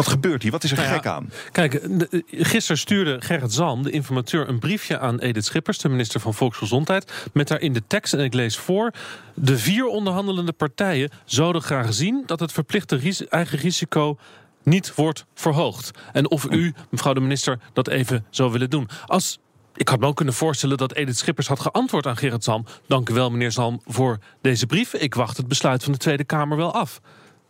Wat 0.00 0.08
gebeurt 0.08 0.42
hier? 0.42 0.50
Wat 0.50 0.64
is 0.64 0.70
er 0.70 0.76
Nou 0.76 0.88
ja, 0.88 0.94
gek 0.94 1.06
aan? 1.06 1.30
Kijk, 1.52 1.98
de- 1.98 2.24
gisteren 2.30 2.78
stuurde 2.78 3.16
Gerrit 3.20 3.52
Zalm, 3.52 3.82
de 3.82 3.90
informateur, 3.90 4.48
een 4.48 4.58
briefje 4.58 4.98
aan 4.98 5.18
Edith 5.18 5.44
Schippers, 5.44 5.78
de 5.78 5.88
minister 5.88 6.20
van 6.20 6.34
Volksgezondheid. 6.34 7.12
Met 7.32 7.48
daarin 7.48 7.72
de 7.72 7.82
tekst, 7.86 8.12
en 8.14 8.20
ik 8.20 8.34
lees 8.34 8.56
voor. 8.56 8.92
De 9.34 9.58
vier 9.58 9.86
onderhandelende 9.86 10.52
partijen 10.52 11.10
zouden 11.24 11.62
graag 11.62 11.94
zien 11.94 12.22
dat 12.26 12.40
het 12.40 12.52
verplichte 12.52 12.96
ris- 12.96 13.28
eigen 13.28 13.58
risico 13.58 14.18
niet 14.62 14.94
wordt 14.94 15.24
verhoogd. 15.34 15.90
En 16.12 16.30
of 16.30 16.50
u, 16.50 16.74
mevrouw 16.90 17.12
de 17.12 17.20
minister, 17.20 17.58
dat 17.72 17.88
even 17.88 18.24
zou 18.30 18.52
willen 18.52 18.70
doen. 18.70 18.88
Als 19.06 19.38
ik 19.74 19.88
had 19.88 20.00
me 20.00 20.06
ook 20.06 20.16
kunnen 20.16 20.34
voorstellen 20.34 20.76
dat 20.76 20.94
Edith 20.94 21.18
Schippers 21.18 21.46
had 21.46 21.60
geantwoord 21.60 22.06
aan 22.06 22.16
Gerrit 22.16 22.44
Zalm. 22.44 22.64
Dank 22.88 23.08
u 23.08 23.14
wel, 23.14 23.30
meneer 23.30 23.52
Zalm, 23.52 23.80
voor 23.84 24.18
deze 24.40 24.66
brief. 24.66 24.94
Ik 24.94 25.14
wacht 25.14 25.36
het 25.36 25.48
besluit 25.48 25.82
van 25.82 25.92
de 25.92 25.98
Tweede 25.98 26.24
Kamer 26.24 26.56
wel 26.56 26.72
af. 26.74 27.00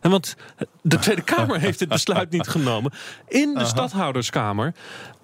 En 0.01 0.09
want 0.09 0.35
de 0.81 0.99
Tweede 0.99 1.21
Kamer 1.21 1.59
heeft 1.59 1.79
dit 1.79 1.87
besluit 1.87 2.29
niet 2.29 2.47
genomen. 2.47 2.91
In 3.27 3.53
de 3.53 3.65
stadhouderskamer, 3.65 4.73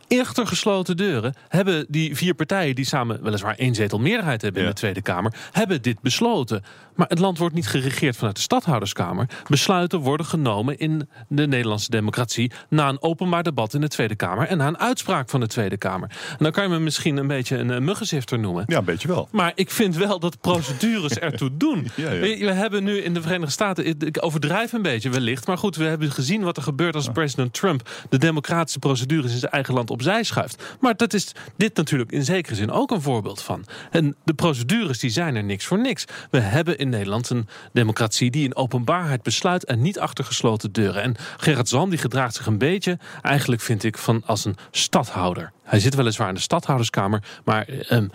achter 0.07 0.47
gesloten 0.47 0.97
deuren, 0.97 1.33
hebben 1.47 1.85
die 1.89 2.15
vier 2.15 2.33
partijen 2.33 2.75
die 2.75 2.85
samen 2.85 3.23
weliswaar 3.23 3.55
één 3.55 3.75
zetel 3.75 3.99
meerderheid 3.99 4.41
hebben 4.41 4.61
in 4.61 4.67
de 4.67 4.73
Tweede 4.73 5.01
Kamer, 5.01 5.33
hebben 5.51 5.81
dit 5.81 6.01
besloten. 6.01 6.63
Maar 6.95 7.07
het 7.07 7.19
land 7.19 7.37
wordt 7.37 7.55
niet 7.55 7.67
geregeerd 7.67 8.15
vanuit 8.15 8.35
de 8.35 8.41
stadhouderskamer. 8.41 9.29
Besluiten 9.47 9.99
worden 9.99 10.25
genomen 10.25 10.77
in 10.77 11.09
de 11.27 11.47
Nederlandse 11.47 11.89
democratie 11.89 12.51
na 12.69 12.89
een 12.89 13.01
openbaar 13.01 13.43
debat 13.43 13.73
in 13.73 13.81
de 13.81 13.87
Tweede 13.87 14.15
Kamer 14.15 14.47
en 14.47 14.57
na 14.57 14.67
een 14.67 14.77
uitspraak 14.77 15.29
van 15.29 15.39
de 15.39 15.47
Tweede 15.47 15.77
Kamer. 15.77 16.09
En 16.29 16.43
dan 16.43 16.51
kan 16.51 16.63
je 16.63 16.69
me 16.69 16.79
misschien 16.79 17.17
een 17.17 17.27
beetje 17.27 17.57
een, 17.57 17.71
eh, 17.71 17.79
muggenzifter 17.79 18.39
noemen. 18.39 18.63
Ja, 18.67 18.77
een 18.77 18.85
beetje 18.85 19.07
wel. 19.07 19.27
Maar 19.31 19.51
ik 19.55 19.71
vind 19.71 19.95
wel 19.95 20.19
dat 20.19 20.41
procedures 20.41 21.19
ertoe 21.29 21.57
doen. 21.57 21.87
Ja, 21.95 22.11
ja. 22.11 22.19
We, 22.19 22.37
we 22.39 22.51
hebben 22.51 22.83
nu 22.83 22.97
in 22.97 23.13
de 23.13 23.21
Verenigde 23.21 23.51
Staten, 23.51 23.85
ik 23.85 24.17
overdrijf 24.19 24.73
een 24.73 24.81
beetje 24.81 25.09
wellicht, 25.09 25.47
maar 25.47 25.57
goed, 25.57 25.75
we 25.75 25.83
hebben 25.83 26.11
gezien 26.11 26.43
wat 26.43 26.57
er 26.57 26.63
gebeurt 26.63 26.95
als 26.95 27.09
president 27.09 27.53
Trump 27.53 27.89
de 28.09 28.17
democratische 28.17 28.79
procedures 28.79 29.31
in 29.31 29.39
zijn 29.39 29.51
eigen 29.51 29.73
land 29.73 29.89
opzij 29.97 30.23
schuift. 30.23 30.63
Maar 30.79 30.95
dat 30.95 31.13
is 31.13 31.31
dit 31.57 31.75
natuurlijk 31.75 32.11
in 32.11 32.23
zekere 32.23 32.55
zin 32.55 32.71
ook 32.71 32.91
een 32.91 33.01
voorbeeld 33.01 33.41
van. 33.41 33.65
En 33.91 34.15
de 34.23 34.33
procedures 34.33 34.99
die 34.99 35.09
zijn 35.09 35.35
er 35.35 35.43
niks 35.43 35.65
voor 35.65 35.79
niks. 35.79 36.05
We 36.31 36.39
hebben 36.39 36.77
in 36.77 36.89
Nederland 36.89 37.29
een 37.29 37.47
democratie 37.73 38.31
die 38.31 38.43
in 38.43 38.55
openbaarheid 38.55 39.23
besluit 39.23 39.65
en 39.65 39.81
niet 39.81 39.99
achter 39.99 40.25
gesloten 40.25 40.71
deuren. 40.71 41.01
En 41.01 41.15
Gerard 41.37 41.69
Zalm 41.69 41.89
die 41.89 41.99
gedraagt 41.99 42.35
zich 42.35 42.45
een 42.45 42.57
beetje, 42.57 42.99
eigenlijk 43.21 43.61
vind 43.61 43.83
ik, 43.83 43.97
van 43.97 44.23
als 44.25 44.45
een 44.45 44.57
stadhouder. 44.71 45.51
Hij 45.63 45.79
zit 45.79 45.95
weliswaar 45.95 46.27
in 46.29 46.33
de 46.33 46.39
stadhouderskamer, 46.39 47.23
maar 47.43 47.67
ehm, 47.67 48.07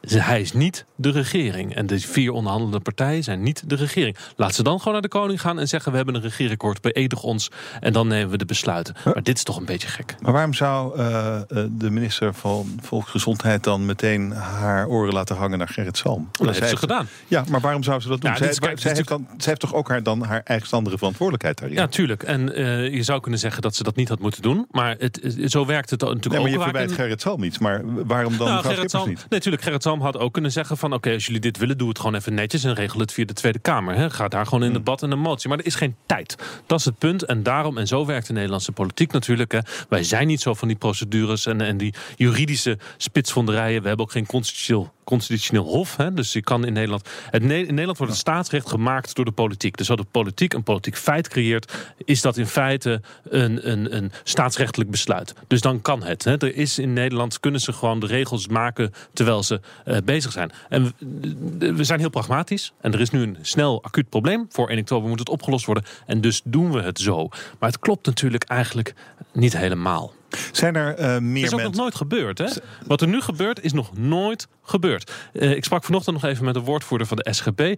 Hij 0.00 0.40
is 0.40 0.52
niet 0.52 0.84
de 1.00 1.10
regering. 1.10 1.74
En 1.74 1.86
de 1.86 2.00
vier 2.00 2.32
onderhandelende 2.32 2.80
partijen 2.80 3.22
zijn 3.24 3.42
niet 3.42 3.62
de 3.66 3.74
regering. 3.74 4.16
Laat 4.36 4.54
ze 4.54 4.62
dan 4.62 4.78
gewoon 4.78 4.92
naar 4.92 5.02
de 5.02 5.08
koning 5.08 5.40
gaan 5.40 5.58
en 5.58 5.68
zeggen: 5.68 5.90
We 5.90 5.96
hebben 5.96 6.14
een 6.14 6.20
regeerakkoord, 6.20 6.80
beëdig 6.80 7.22
ons. 7.22 7.50
En 7.80 7.92
dan 7.92 8.08
nemen 8.08 8.30
we 8.30 8.36
de 8.38 8.44
besluiten. 8.44 8.94
Maar 9.04 9.22
dit 9.22 9.36
is 9.36 9.42
toch 9.42 9.56
een 9.56 9.64
beetje 9.64 9.88
gek. 9.88 10.14
Maar 10.20 10.32
waarom 10.32 10.54
zou 10.54 10.98
eh, 10.98 11.36
eh, 11.36 11.42
de 11.70 11.90
minister 11.90 12.34
van 12.34 12.78
Volksgezondheid 12.82 13.64
dan 13.64 13.86
meteen 13.86 14.30
haar 14.32 14.86
oren 14.86 15.12
laten 15.12 15.36
hangen 15.36 15.58
naar 15.58 15.68
Gerrit 15.68 15.96
Salm? 15.96 16.28
Dat 16.32 16.54
heeft 16.58 16.68
ze 16.68 16.76
gedaan. 16.76 17.08
Ja, 17.26 17.44
maar 17.50 17.60
waarom 17.60 17.82
zou 17.82 18.00
ze 18.00 18.08
dat 18.08 18.20
doen? 18.20 18.30
Ja, 18.30 18.36
zij, 18.36 18.48
is- 18.48 18.82
heeft 18.82 19.08
dan, 19.08 19.26
zij 19.28 19.36
heeft 19.46 19.60
toch 19.60 19.74
ook 19.74 19.88
haar, 19.88 20.02
dan 20.02 20.22
haar 20.22 20.40
eigenstandige 20.44 20.96
verantwoordelijkheid 20.98 21.58
daarin? 21.58 21.76
Ja, 21.76 21.86
tuurlijk. 21.86 22.22
En 22.22 22.54
eh, 22.54 22.94
je 22.94 23.02
zou 23.02 23.20
kunnen 23.20 23.40
zeggen 23.40 23.62
dat 23.62 23.74
ze 23.76 23.82
dat 23.82 23.96
niet 23.96 24.08
had 24.08 24.18
moeten 24.18 24.42
doen. 24.42 24.66
Maar 24.70 24.94
het, 24.98 25.34
zo 25.46 25.66
werkt 25.66 25.90
het 25.90 26.00
natuurlijk 26.00 26.24
nee, 26.24 26.40
maar 26.42 26.50
ook. 26.50 26.56
je 26.56 26.62
verwijt 26.62 26.90
in- 26.90 26.96
Gerrit 26.96 27.20
Salm 27.20 27.42
iets. 27.42 27.58
Maar 27.58 27.80
waarom 28.06 28.36
dan 28.36 28.48
Nou, 28.48 28.64
Gerrit 28.64 28.90
Salm, 28.90 29.08
niet? 29.08 29.16
nee, 29.18 29.26
natuurlijk, 29.28 29.62
Gerrit 29.62 29.82
Salm 29.82 30.00
had 30.00 30.18
ook 30.18 30.32
kunnen 30.32 30.52
zeggen 30.52 30.76
van... 30.76 30.87
oké, 30.92 31.12
als 31.12 31.26
jullie 31.26 31.40
dit 31.40 31.58
willen, 31.58 31.78
doe 31.78 31.88
het 31.88 31.98
gewoon 31.98 32.14
even 32.14 32.34
netjes... 32.34 32.64
en 32.64 32.74
regel 32.74 33.00
het 33.00 33.12
via 33.12 33.24
de 33.24 33.32
Tweede 33.32 33.58
Kamer. 33.58 33.94
Hè. 33.94 34.10
Ga 34.10 34.28
daar 34.28 34.46
gewoon 34.46 34.64
in 34.64 34.72
debat 34.72 35.02
en 35.02 35.10
een 35.10 35.18
motie. 35.18 35.48
Maar 35.48 35.58
er 35.58 35.66
is 35.66 35.74
geen 35.74 35.96
tijd. 36.06 36.36
Dat 36.66 36.78
is 36.78 36.84
het 36.84 36.98
punt. 36.98 37.22
En 37.24 37.42
daarom, 37.42 37.78
en 37.78 37.86
zo 37.86 38.06
werkt 38.06 38.26
de 38.26 38.32
Nederlandse 38.32 38.72
politiek 38.72 39.12
natuurlijk... 39.12 39.52
Hè. 39.52 39.58
wij 39.88 40.04
zijn 40.04 40.26
niet 40.26 40.40
zo 40.40 40.54
van 40.54 40.68
die 40.68 40.76
procedures 40.76 41.46
en, 41.46 41.60
en 41.60 41.76
die 41.76 41.94
juridische 42.16 42.78
spitsvonderijen. 42.96 43.82
We 43.82 43.88
hebben 43.88 44.06
ook 44.06 44.12
geen 44.12 44.26
constitutioneel 44.26 44.92
constitutioneel 45.08 45.64
hof. 45.64 45.96
Hè? 45.96 46.14
Dus 46.14 46.32
je 46.32 46.42
kan 46.42 46.66
in 46.66 46.72
Nederland. 46.72 47.08
Het, 47.30 47.42
Ne- 47.42 47.58
in 47.58 47.66
Nederland 47.66 47.98
wordt 47.98 48.12
het 48.12 48.20
staatsrecht 48.20 48.68
gemaakt 48.68 49.14
door 49.14 49.24
de 49.24 49.30
politiek. 49.30 49.76
Dus 49.76 49.90
als 49.90 50.00
de 50.00 50.06
politiek 50.10 50.52
een 50.52 50.62
politiek 50.62 50.96
feit 50.96 51.28
creëert, 51.28 51.72
is 52.04 52.20
dat 52.20 52.36
in 52.36 52.46
feite 52.46 53.00
een, 53.28 53.70
een, 53.70 53.96
een 53.96 54.12
staatsrechtelijk 54.22 54.90
besluit. 54.90 55.34
Dus 55.46 55.60
dan 55.60 55.82
kan 55.82 56.02
het. 56.02 56.24
Hè? 56.24 56.36
Er 56.36 56.56
is 56.56 56.78
in 56.78 56.92
Nederland 56.92 57.40
kunnen 57.40 57.60
ze 57.60 57.72
gewoon 57.72 58.00
de 58.00 58.06
regels 58.06 58.48
maken 58.48 58.92
terwijl 59.12 59.42
ze 59.42 59.60
eh, 59.84 59.96
bezig 60.04 60.32
zijn. 60.32 60.50
En 60.68 60.77
we, 60.82 61.74
we 61.74 61.84
zijn 61.84 62.00
heel 62.00 62.08
pragmatisch. 62.08 62.72
En 62.80 62.92
er 62.92 63.00
is 63.00 63.10
nu 63.10 63.22
een 63.22 63.36
snel 63.42 63.82
acuut 63.82 64.08
probleem. 64.08 64.46
Voor 64.48 64.68
1 64.68 64.78
oktober 64.78 65.08
moet 65.08 65.18
het 65.18 65.28
opgelost 65.28 65.66
worden. 65.66 65.84
En 66.06 66.20
dus 66.20 66.40
doen 66.44 66.72
we 66.72 66.82
het 66.82 66.98
zo. 66.98 67.28
Maar 67.58 67.68
het 67.68 67.78
klopt 67.78 68.06
natuurlijk 68.06 68.44
eigenlijk 68.44 68.94
niet 69.32 69.56
helemaal. 69.56 70.12
Zijn 70.52 70.76
er 70.76 70.94
eh, 70.94 71.18
meer 71.18 71.44
is 71.44 71.52
ook 71.52 71.62
nog 71.62 71.74
nooit 71.74 71.94
gebeurd. 71.94 72.38
Hè? 72.38 72.46
Wat 72.86 73.00
er 73.00 73.08
nu 73.08 73.20
gebeurt, 73.20 73.62
is 73.62 73.72
nog 73.72 73.96
nooit 73.96 74.48
gebeurd. 74.62 75.12
Eh, 75.32 75.50
ik 75.50 75.64
sprak 75.64 75.84
vanochtend 75.84 76.22
nog 76.22 76.30
even 76.30 76.44
met 76.44 76.54
de 76.54 76.60
woordvoerder 76.60 77.06
van 77.06 77.16
de 77.16 77.32
SGP. 77.32 77.60
Eh, 77.60 77.76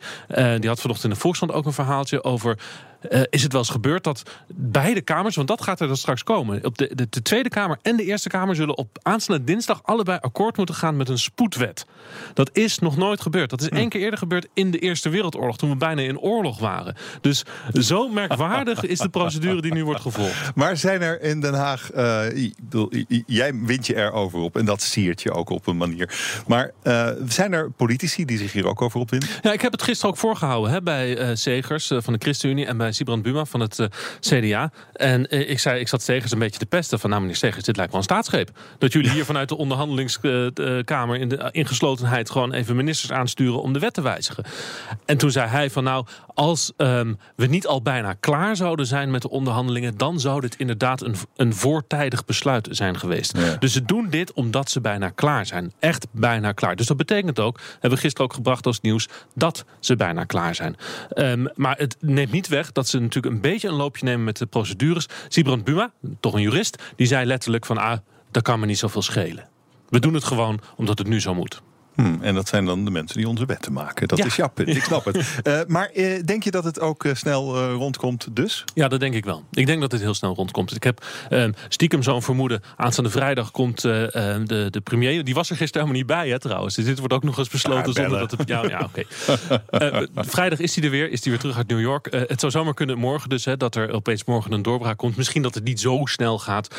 die 0.59 0.69
had 0.69 0.81
vanochtend 0.81 1.05
in 1.05 1.11
de 1.11 1.17
Volkskrant 1.17 1.53
ook 1.53 1.67
een 1.67 1.73
verhaaltje 1.73 2.25
over... 2.25 2.59
eh, 3.01 3.21
is 3.31 3.43
het 3.43 3.53
wel 3.53 3.61
eens 3.61 3.71
gebeurd 3.71 4.05
dat 4.05 4.23
beide 4.55 5.01
kamers... 5.01 5.37
want 5.37 5.49
dat 5.49 5.63
gaat 5.63 5.81
er 5.81 5.87
dan 5.87 5.97
straks 5.97 6.23
komen. 6.23 6.65
Op 6.65 6.79
de, 6.79 6.91
de, 6.95 7.07
de 7.11 7.23
Tweede 7.23 7.49
Kamer 7.49 7.79
en 7.83 7.97
de 7.97 8.05
Eerste 8.05 8.29
Kamer... 8.29 8.55
zullen 8.55 8.77
op 8.77 8.99
aanstaande 9.03 9.45
dinsdag 9.45 9.81
allebei 9.83 10.19
akkoord 10.21 10.57
moeten 10.57 10.75
gaan 10.75 10.97
met 10.97 11.09
een 11.09 11.19
spoedwet. 11.19 11.87
Dat 12.35 12.51
is 12.53 12.79
nog 12.79 12.97
nooit 12.97 13.21
gebeurd. 13.21 13.51
Dat 13.51 13.61
is 13.61 13.69
één 13.69 13.89
keer 13.89 14.01
eerder 14.01 14.19
gebeurd 14.19 14.49
in 14.55 14.71
de 14.71 14.79
Eerste 14.79 15.09
Wereldoorlog... 15.09 15.57
toen 15.57 15.71
we 15.71 15.77
bijna 15.77 16.03
in 16.03 16.19
oorlog 16.19 16.59
waren. 16.59 16.97
Dus 17.21 17.45
zo 17.73 18.09
merkwaardig 18.09 18.85
is 18.95 18.99
de 18.99 19.09
procedure 19.09 19.61
die 19.61 19.73
nu 19.73 19.85
wordt 19.85 20.01
gevolgd. 20.01 20.55
Maar 20.55 20.77
zijn 20.77 21.03
er 21.03 21.23
in 21.23 21.41
Den 21.41 21.55
Haag... 21.55 21.91
eh, 21.91 22.23
jij 23.27 23.55
wint 23.55 23.87
je 23.87 23.97
erover 23.97 24.39
op 24.39 24.57
en 24.57 24.65
dat 24.65 24.83
siert 24.83 25.23
je 25.23 25.33
ook 25.33 25.51
op 25.51 25.67
een 25.67 25.77
manier. 25.77 26.43
Maar 26.47 26.71
eh, 26.83 27.09
zijn 27.29 27.53
er 27.53 27.71
politici 27.71 28.25
die 28.25 28.39
zich 28.39 28.53
hier 28.53 28.67
ook 28.67 28.83
over 28.83 29.01
opwinden? 29.01 29.29
Ja, 29.43 29.53
ik 29.53 29.61
heb 29.61 29.73
het 29.73 29.83
gisteren 29.83 30.11
ook 30.11 30.19
voorgehouden 30.19 30.73
hè, 30.73 30.83
bij 30.83 31.37
Segers 31.37 31.91
eh, 31.91 31.99
van 32.01 32.13
de 32.13 32.19
ChristenUnie 32.19 32.67
en 32.67 32.77
bij 32.77 32.90
Sibrand 32.95 33.23
Buma 33.23 33.45
van 33.45 33.61
het 33.61 33.79
eh, 33.79 33.87
CDA. 34.21 34.73
En 34.93 35.29
eh, 35.29 35.51
ik 35.51 35.59
zei, 35.59 35.81
ik 35.81 35.89
zat 35.89 36.03
Segers 36.03 36.33
een 36.33 36.39
beetje 36.39 36.59
te 36.59 36.67
pesten 36.67 36.99
van, 36.99 37.11
nou 37.11 37.23
meneer 37.23 37.37
Segers, 37.37 37.65
dit 37.65 37.77
lijkt 37.77 37.93
wel 37.93 38.01
een 38.01 38.07
staatsgreep. 38.07 38.51
Dat 38.79 38.93
jullie 38.93 39.11
hier 39.11 39.25
vanuit 39.25 39.49
de 39.49 39.57
onderhandelingskamer 39.57 41.17
in 41.17 41.29
de 41.29 41.49
ingeslotenheid 41.51 42.31
gewoon 42.31 42.53
even 42.53 42.77
ministers 42.77 43.13
aansturen 43.13 43.63
om 43.63 43.73
de 43.73 43.79
wet 43.79 43.95
te 43.95 44.03
wijzigen. 44.03 44.45
En 45.05 45.17
toen 45.17 45.31
zei 45.31 45.49
hij 45.49 45.71
van, 45.71 45.85
nou, 45.85 46.07
als 46.35 46.73
ehm, 46.77 47.15
we 47.37 47.47
niet 47.47 47.67
al 47.67 47.83
bijna 47.83 48.15
klaar 48.21 48.57
zouden 48.57 48.87
zijn 48.87 49.11
met 49.11 49.23
de 49.23 49.31
onderhandelingen, 49.31 49.97
dan 49.97 50.21
zou 50.21 50.41
dit 50.41 50.57
inderdaad 50.57 51.03
een, 51.03 51.15
een 51.37 51.55
voortijdig 51.55 52.25
besluit 52.25 52.69
zijn 52.71 52.99
geweest. 52.99 53.37
Ja. 53.37 53.57
Dus 53.59 53.73
ze 53.73 53.85
doen 53.85 54.09
dit 54.11 54.33
omdat 54.33 54.71
ze 54.71 54.81
bijna 54.81 55.09
klaar 55.09 55.47
zijn. 55.47 55.73
Echt 55.79 56.07
bijna 56.11 56.53
klaar. 56.53 56.77
Dus 56.77 56.87
dat 56.87 56.97
betekent 56.97 57.39
ook, 57.39 57.61
hebben 57.73 57.91
we 57.91 57.97
gisteren 57.97 58.27
ook 58.27 58.35
gebracht 58.35 58.67
als 58.67 58.81
nieuws, 58.81 59.09
dat 59.35 59.65
ze 59.81 59.97
bijna 59.97 60.25
klaar 60.25 60.55
zijn. 60.55 60.77
Ehm, 61.11 61.47
maar 61.55 61.77
het 61.79 61.97
neemt 62.01 62.33
niet 62.33 62.49
weg 62.49 62.73
dat 62.73 62.80
ze 62.89 62.99
natuurlijk 62.99 63.35
een 63.35 63.41
beetje 63.41 63.69
een 63.69 63.75
loopje 63.75 64.05
nemen 64.05 64.25
met 64.25 64.37
de 64.37 64.47
procedures. 64.47 65.07
Sibrand 65.29 65.65
Buma, 65.65 65.93
toch 66.21 66.35
een 66.35 66.43
jurist, 66.43 66.83
die 66.97 67.07
zei 67.07 67.27
letterlijk 67.27 67.67
van, 67.67 67.79
ah, 67.79 67.99
dat 68.31 68.43
kan 68.43 68.61
me 68.61 68.67
niet 68.67 68.79
zoveel 68.79 69.03
schelen. 69.03 69.49
We 69.89 69.99
doen 69.99 70.15
het 70.15 70.25
gewoon 70.25 70.61
omdat 70.77 70.99
het 70.99 71.09
nu 71.09 71.21
zo 71.21 71.35
moet. 71.35 71.63
Hmm, 72.03 72.19
en 72.23 72.35
dat 72.35 72.49
zijn 72.49 72.65
dan 72.65 72.85
de 72.85 72.91
mensen 72.91 73.17
die 73.17 73.29
onze 73.29 73.47
wetten 73.47 73.73
maken. 73.73 74.09
Dat 74.09 74.19
Ja. 74.19 74.25
is 74.25 74.37
jouw 74.37 74.49
punt, 74.49 74.69
ik 74.69 74.83
snap 74.83 75.05
het. 75.05 75.19
Eh, 75.43 75.61
maar 75.67 75.87
eh, 75.91 76.23
denk 76.25 76.43
je 76.43 76.51
dat 76.51 76.65
het 76.65 76.81
ook 76.81 77.05
eh, 77.05 77.15
snel 77.15 77.71
rondkomt 77.73 78.27
dus? 78.37 78.65
Ja, 78.75 78.89
dat 78.89 79.01
denk 79.01 79.15
ik 79.15 79.25
wel. 79.25 79.45
Ik 79.51 79.67
denk 79.67 79.81
dat 79.81 79.91
dit 79.91 80.01
heel 80.01 80.15
snel 80.15 80.35
rondkomt. 80.35 80.75
Ik 80.75 80.83
heb 80.83 81.05
ehm, 81.29 81.53
stiekem 81.69 82.03
zo'n 82.03 82.23
vermoeden. 82.23 82.63
Aanstaande 82.77 83.11
vrijdag 83.11 83.51
komt 83.51 83.85
eh, 83.85 84.35
eh, 84.35 84.41
de, 84.47 84.67
de 84.71 84.81
premier. 84.81 85.25
Die 85.25 85.35
was 85.35 85.51
er 85.51 85.57
gisteren 85.57 85.87
helemaal 85.87 86.07
niet 86.07 86.17
bij, 86.17 86.29
hè, 86.29 86.39
trouwens. 86.39 86.75
Dus 86.75 86.85
dit 86.85 86.99
wordt 86.99 87.15
ook 87.15 87.23
nog 87.25 87.39
eens 87.39 87.49
besloten 87.49 87.93
Ja, 87.93 88.01
zonder 88.01 88.19
dat 88.19 88.31
het. 88.31 88.49
Ja, 88.49 88.65
ja 88.69 88.81
oké. 88.95 89.03
Vrijdag 90.15 90.59
is 90.59 90.75
hij 90.75 90.85
er 90.85 90.91
weer. 90.91 91.11
Is 91.11 91.21
hij 91.23 91.31
weer 91.31 91.41
terug 91.41 91.57
uit 91.57 91.69
New 91.69 91.81
York. 91.81 92.07
Het 92.29 92.41
zou 92.41 92.53
zomaar 92.53 92.75
kunnen 92.75 92.99
morgen 92.99 93.29
dus, 93.29 93.45
hè, 93.45 93.57
dat 93.57 93.75
er 93.75 93.93
opeens 93.93 94.25
morgen 94.25 94.53
een 94.53 94.63
doorbraak 94.63 94.97
komt. 94.97 95.17
Misschien 95.17 95.43
dat 95.43 95.55
het 95.55 95.65
niet 95.65 95.81
zo 95.81 96.01
snel 96.05 96.39
gaat. 96.39 96.75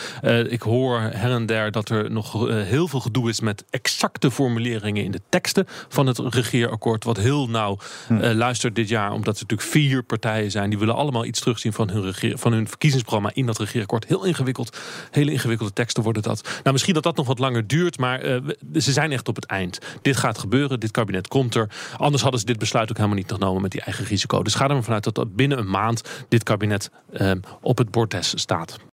Ik 0.49 0.61
hoor 0.61 0.99
her 0.99 1.31
en 1.31 1.45
der 1.45 1.71
dat 1.71 1.89
er 1.89 2.11
nog 2.11 2.47
heel 2.49 2.87
veel 2.87 2.99
gedoe 2.99 3.29
is 3.29 3.39
met 3.39 3.63
exacte 3.69 4.31
formuleringen 4.31 5.03
in 5.03 5.10
de 5.11 5.21
teksten 5.29 5.65
van 5.89 6.07
het 6.07 6.19
regeerakkoord. 6.19 7.03
Wat 7.03 7.17
heel 7.17 7.49
nauw 7.49 7.77
eh, 8.07 8.31
luistert 8.31 8.75
dit 8.75 8.89
jaar. 8.89 9.11
Omdat 9.11 9.35
er 9.35 9.41
natuurlijk 9.41 9.69
vier 9.69 10.03
partijen 10.03 10.51
zijn. 10.51 10.69
Die 10.69 10.79
willen 10.79 10.95
allemaal 10.95 11.25
iets 11.25 11.39
terugzien 11.39 11.73
van 11.73 11.89
hun, 11.89 12.03
regeer, 12.03 12.37
van 12.37 12.53
hun 12.53 12.67
verkiezingsprogramma 12.67 13.31
in 13.33 13.45
dat 13.45 13.57
regeerakkoord. 13.57 14.05
Heel 14.07 14.25
ingewikkeld. 14.25 14.77
Hele 15.11 15.31
ingewikkelde 15.31 15.73
teksten 15.73 16.03
worden 16.03 16.21
dat. 16.21 16.41
Nou, 16.43 16.71
misschien 16.71 16.93
dat 16.93 17.03
dat 17.03 17.15
nog 17.15 17.27
wat 17.27 17.39
langer 17.39 17.67
duurt. 17.67 17.97
Maar 17.97 18.19
eh, 18.19 18.41
ze 18.73 18.91
zijn 18.91 19.11
echt 19.11 19.27
op 19.27 19.35
het 19.35 19.45
eind. 19.45 19.79
Dit 20.01 20.17
gaat 20.17 20.37
gebeuren. 20.37 20.79
Dit 20.79 20.91
kabinet 20.91 21.27
komt 21.27 21.55
er. 21.55 21.69
Anders 21.97 22.21
hadden 22.21 22.39
ze 22.39 22.45
dit 22.45 22.59
besluit 22.59 22.89
ook 22.89 22.97
helemaal 22.97 23.17
niet 23.17 23.31
genomen 23.31 23.61
met 23.61 23.71
die 23.71 23.81
eigen 23.81 24.05
risico. 24.05 24.43
Dus 24.43 24.55
ga 24.55 24.67
er 24.67 24.73
maar 24.73 24.83
vanuit 24.83 25.03
dat 25.03 25.15
dat 25.15 25.35
binnen 25.35 25.57
een 25.57 25.69
maand 25.69 26.01
dit 26.29 26.43
kabinet 26.43 26.91
eh, 27.13 27.31
op 27.61 27.77
het 27.77 27.91
borddes 27.91 28.39
staat. 28.39 28.77